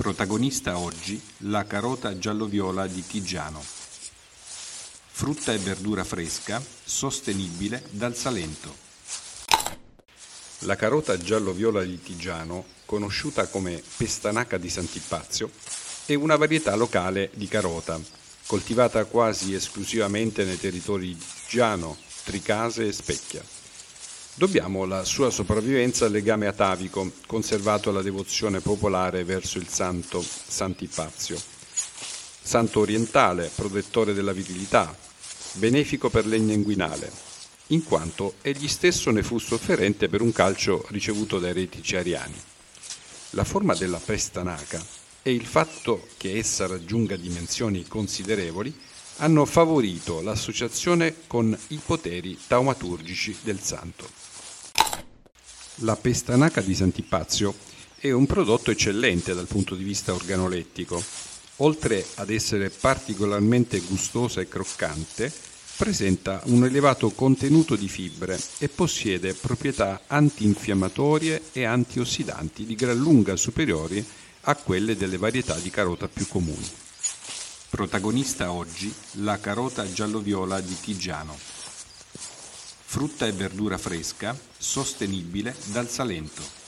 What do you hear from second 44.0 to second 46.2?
pestanaca e il fatto